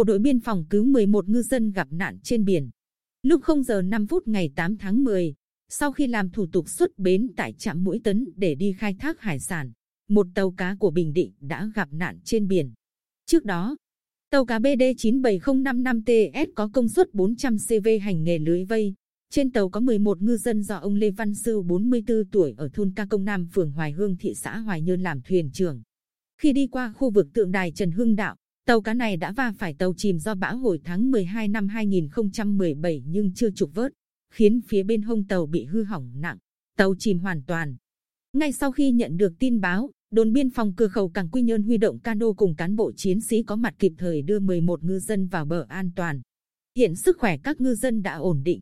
bộ 0.00 0.04
đội 0.04 0.18
biên 0.18 0.40
phòng 0.40 0.64
cứu 0.70 0.84
11 0.84 1.28
ngư 1.28 1.42
dân 1.42 1.72
gặp 1.72 1.88
nạn 1.90 2.18
trên 2.22 2.44
biển. 2.44 2.70
Lúc 3.22 3.42
0 3.42 3.62
giờ 3.62 3.82
5 3.82 4.06
phút 4.06 4.28
ngày 4.28 4.50
8 4.56 4.76
tháng 4.76 5.04
10, 5.04 5.34
sau 5.68 5.92
khi 5.92 6.06
làm 6.06 6.30
thủ 6.30 6.46
tục 6.52 6.68
xuất 6.68 6.98
bến 6.98 7.28
tại 7.36 7.52
trạm 7.58 7.84
mũi 7.84 8.00
tấn 8.04 8.28
để 8.36 8.54
đi 8.54 8.72
khai 8.78 8.94
thác 8.98 9.20
hải 9.20 9.40
sản, 9.40 9.72
một 10.08 10.26
tàu 10.34 10.50
cá 10.50 10.76
của 10.78 10.90
Bình 10.90 11.12
Định 11.12 11.32
đã 11.40 11.70
gặp 11.74 11.88
nạn 11.92 12.18
trên 12.24 12.48
biển. 12.48 12.72
Trước 13.26 13.44
đó, 13.44 13.76
tàu 14.30 14.44
cá 14.46 14.58
BD 14.58 14.82
97055TS 14.96 16.46
có 16.54 16.70
công 16.72 16.88
suất 16.88 17.14
400 17.14 17.56
CV 17.58 17.88
hành 18.02 18.24
nghề 18.24 18.38
lưới 18.38 18.64
vây. 18.64 18.94
Trên 19.30 19.50
tàu 19.50 19.68
có 19.68 19.80
11 19.80 20.22
ngư 20.22 20.36
dân 20.36 20.62
do 20.62 20.76
ông 20.76 20.94
Lê 20.94 21.10
Văn 21.10 21.34
Sư 21.34 21.62
44 21.62 22.24
tuổi 22.32 22.54
ở 22.56 22.68
thôn 22.72 22.92
Ca 22.96 23.06
Công 23.06 23.24
Nam, 23.24 23.46
phường 23.52 23.72
Hoài 23.72 23.92
Hương, 23.92 24.16
thị 24.16 24.34
xã 24.34 24.58
Hoài 24.58 24.82
Nhơn 24.82 25.02
làm 25.02 25.20
thuyền 25.22 25.50
trưởng. 25.52 25.82
Khi 26.40 26.52
đi 26.52 26.66
qua 26.66 26.92
khu 26.92 27.10
vực 27.10 27.26
tượng 27.32 27.52
đài 27.52 27.72
Trần 27.72 27.90
Hưng 27.90 28.16
Đạo, 28.16 28.36
tàu 28.66 28.80
cá 28.80 28.94
này 28.94 29.16
đã 29.16 29.32
va 29.32 29.52
phải 29.58 29.74
tàu 29.74 29.94
chìm 29.96 30.18
do 30.18 30.34
bão 30.34 30.56
hồi 30.56 30.80
tháng 30.84 31.10
12 31.10 31.48
năm 31.48 31.68
2017 31.68 33.02
nhưng 33.06 33.32
chưa 33.34 33.50
trục 33.50 33.74
vớt, 33.74 33.92
khiến 34.32 34.60
phía 34.68 34.82
bên 34.82 35.02
hông 35.02 35.24
tàu 35.24 35.46
bị 35.46 35.64
hư 35.64 35.82
hỏng 35.82 36.10
nặng, 36.14 36.38
tàu 36.76 36.94
chìm 36.98 37.18
hoàn 37.18 37.42
toàn. 37.42 37.76
Ngay 38.32 38.52
sau 38.52 38.72
khi 38.72 38.90
nhận 38.90 39.16
được 39.16 39.32
tin 39.38 39.60
báo, 39.60 39.90
đồn 40.10 40.32
biên 40.32 40.50
phòng 40.50 40.72
cửa 40.76 40.88
khẩu 40.88 41.08
cảng 41.08 41.28
Quy 41.28 41.42
Nhơn 41.42 41.62
huy 41.62 41.76
động 41.76 41.98
cano 41.98 42.32
cùng 42.32 42.54
cán 42.54 42.76
bộ 42.76 42.92
chiến 42.96 43.20
sĩ 43.20 43.42
có 43.42 43.56
mặt 43.56 43.74
kịp 43.78 43.92
thời 43.98 44.22
đưa 44.22 44.38
11 44.38 44.82
ngư 44.82 44.98
dân 44.98 45.26
vào 45.26 45.44
bờ 45.44 45.66
an 45.68 45.90
toàn. 45.96 46.20
Hiện 46.76 46.96
sức 46.96 47.18
khỏe 47.18 47.36
các 47.36 47.60
ngư 47.60 47.74
dân 47.74 48.02
đã 48.02 48.14
ổn 48.14 48.42
định. 48.44 48.60